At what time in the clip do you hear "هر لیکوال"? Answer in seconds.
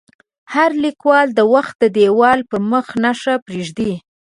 0.53-1.27